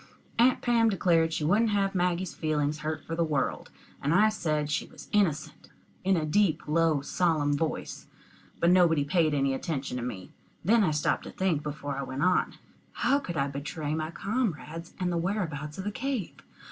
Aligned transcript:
Aunt 0.39 0.63
Pam 0.63 0.89
declared 0.89 1.31
she 1.31 1.43
wouldn't 1.43 1.69
have 1.69 1.93
Maggie's 1.93 2.33
feelings 2.33 2.79
hurt 2.79 3.05
for 3.05 3.15
the 3.15 3.23
world; 3.23 3.69
and 4.01 4.15
I 4.15 4.29
said 4.29 4.71
she 4.71 4.87
was 4.87 5.07
innocent, 5.11 5.69
in 6.03 6.17
a 6.17 6.25
deep 6.25 6.67
low 6.67 7.01
solemn 7.01 7.55
voice, 7.55 8.07
but 8.59 8.71
nobody 8.71 9.03
paid 9.03 9.35
any 9.35 9.53
attention 9.53 9.97
to 9.97 10.03
me. 10.03 10.31
Then 10.65 10.83
I 10.83 10.89
stopped 10.89 11.25
to 11.25 11.31
think 11.31 11.61
before 11.61 11.97
I 11.97 12.01
went 12.01 12.23
on. 12.23 12.55
How 12.93 13.19
could 13.19 13.37
I 13.37 13.47
betray 13.47 13.93
my 13.93 14.09
comrades 14.09 14.95
and 14.99 15.11
the 15.11 15.17
whereabouts 15.19 15.77
of 15.77 15.83
the 15.83 15.91
cave? 15.91 16.33